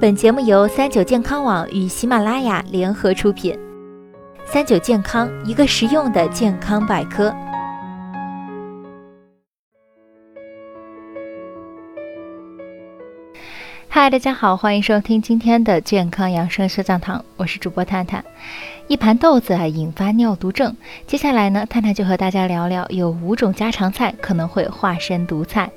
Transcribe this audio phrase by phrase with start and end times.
[0.00, 3.58] 本节目由三九健康网与喜马拉雅联合出品。
[4.44, 7.34] 三九健康，一个实用的健康百科。
[13.88, 18.24] 嗨，大家好，欢迎收听今天的健康养生小讲堂，我是主播探探。
[18.88, 20.76] 一盘豆子啊，引发尿毒症。
[21.06, 25.70] 接下来呢，探探就和大家聊聊有五种家常菜可能会化身毒菜。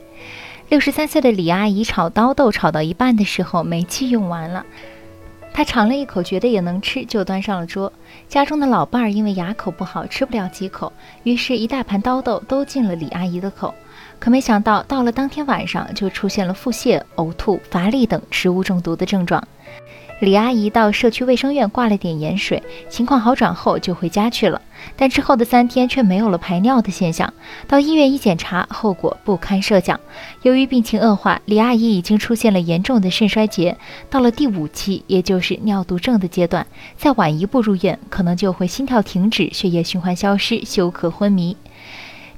[0.69, 4.65] 六十三岁的李阿姨炒刀豆炒到一半的时候，煤气用完了，
[5.53, 7.93] 她尝了一口，觉得也能吃，就端上了桌。
[8.27, 10.91] 家中的老伴儿因为牙口不好，吃不了几口，
[11.23, 13.73] 于是，一大盘刀豆都进了李阿姨的口。
[14.19, 19.41] 可没想到，到了当天晚上，就出现了腹泻、呕吐、乏力等食物中毒的症状。
[20.19, 24.59] 李阿姨到社区卫生院挂了点盐水，情况好转后就回家去了。
[24.95, 27.31] 但之后的三天却没有了排尿的现象。
[27.67, 29.99] 到医院一检查，后果不堪设想。
[30.41, 33.77] 由于病情恶化，李阿姨已经出现了严重的肾衰竭，
[34.09, 36.65] 到了第五期，也就是尿毒症的阶段。
[36.97, 41.55] 再晚一步入院，可能就会心跳停止、血液循环消失、休克昏迷。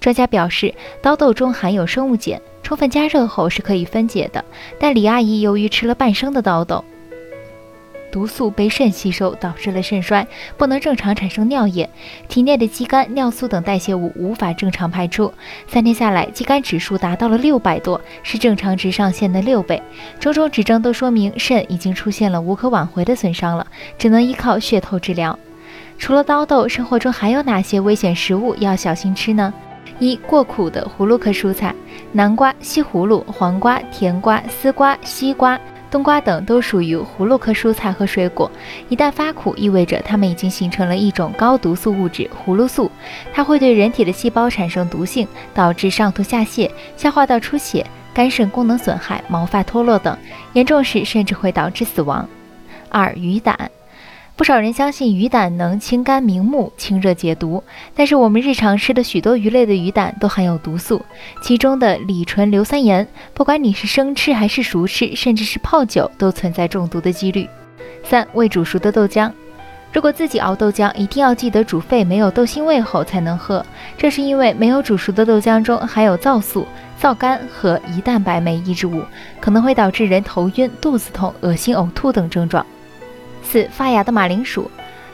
[0.02, 4.43] 专家表示，刀豆中含有生物碱，充分加热后是可以分解的。
[4.77, 6.83] 但李阿姨由于吃了半生的刀豆，
[8.11, 10.25] 毒素被肾吸收，导致了肾衰，
[10.57, 11.89] 不能正常产生尿液，
[12.27, 15.33] 体内的肌酐、尿素等代谢物无法正常排出。
[15.67, 19.81] 三天下来，肌酐指数达到了六百多，是正常值上限的六倍。
[20.19, 23.65] 种种指征都说明肾已经出现了无可挽回的损伤了，
[23.97, 25.37] 只能依靠血透治疗。
[25.97, 29.53] 除了刀豆，生活中还有哪些危险食物要小心吃呢？
[29.99, 31.75] 一过苦的葫芦科蔬菜，
[32.13, 35.59] 南瓜、西葫芦、黄瓜、甜瓜、丝瓜、西瓜、
[35.92, 38.50] 冬瓜等都属于葫芦科蔬菜和水果。
[38.90, 42.92] 一旦发苦，意味着它们已经形成了一种高毒素物质——葫芦素，
[43.34, 50.16] 它会对人体的细胞产生毒性，导致上吐下泻、消化道出血、肝肾功能损害、毛发脱落等，
[50.54, 52.28] 严重时甚至会导致死亡。
[52.90, 53.70] 二鱼胆。
[54.40, 57.62] 不少人相信鱼胆能清肝明目、清热解毒，
[57.94, 61.02] 但是我们日常吃的许多鱼类的鱼胆都含有毒素，
[61.42, 67.49] 其中的乙醇硫酸盐，不管你是生吃还是熟吃，甚至是泡酒，都存在中毒的几率。
[68.02, 69.30] 三、未煮熟的豆浆，
[69.92, 73.66] 如果自己熬豆浆，一定要记得煮沸、没有豆腥味后才能喝，
[73.98, 76.66] 这是因为没有煮熟的豆浆中含有皂素、
[76.98, 79.04] 皂苷和胰蛋白酶抑制物，
[79.42, 82.66] 可能会导致人头晕、肚子痛、恶心、呕吐等症状。
[83.44, 84.70] 四发芽的马铃薯，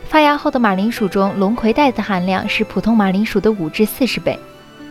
[0.08, 4.38] 发芽后的马铃薯中龙葵带的含量是普通马铃薯的五至四十倍。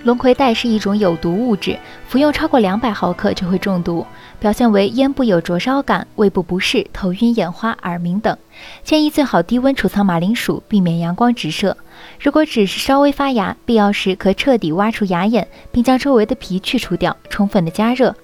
[0.05, 4.07] 龙葵带是一种有毒物质，服用超过两百毫克就会中毒，
[4.39, 8.37] 表现为咽部有灼烧感、胃部不适、头晕眼花、耳鸣等。
[8.83, 11.75] 建议最好低温储藏马铃薯，避免阳光直射。
[12.21, 18.15] 如果只是稍微发芽，必要时可彻底挖出芽眼，并将周围的皮去除掉，充分的加热。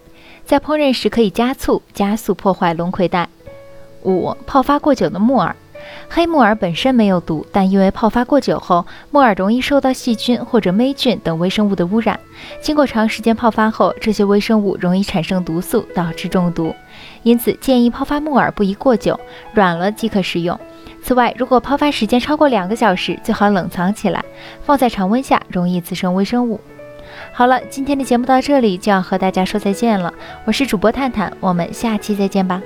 [0.44, 3.26] 在烹饪时可以加醋，加速破坏龙葵带。
[4.04, 5.54] 五泡发过久的木耳，
[6.08, 12.18] 黑木耳本身没有毒，但因为泡发过久后，木耳容易受到细菌或者霉菌等微生物的污染。
[12.60, 16.74] 经过长时间泡发后，这些微生物容易产生毒素，导致中毒。
[17.22, 19.18] 因此，建议泡发木耳不宜过久，
[19.52, 20.58] 软了即可食用。
[21.02, 24.24] 此外，如果泡发时间超过两个小时，最好冷藏起来，
[24.64, 26.60] 放在常温下容易滋生微生物。
[27.32, 30.12] 好了，今天的节目到这里就要和大家说再见了。
[30.44, 32.60] 我是主播探探，我们下期再见吧。